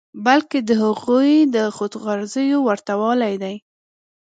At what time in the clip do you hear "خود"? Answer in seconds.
1.75-1.93